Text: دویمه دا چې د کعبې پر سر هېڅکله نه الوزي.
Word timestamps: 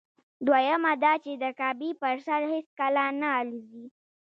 دویمه 0.47 0.91
دا 1.03 1.13
چې 1.23 1.31
د 1.43 1.45
کعبې 1.59 1.91
پر 2.01 2.15
سر 2.25 2.41
هېڅکله 2.53 3.03
نه 3.21 3.29
الوزي. 3.39 3.85